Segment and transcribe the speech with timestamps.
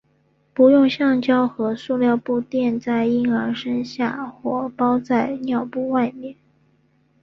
[0.55, 6.35] 不用橡胶和塑料布垫在婴儿身下或包在尿布外面。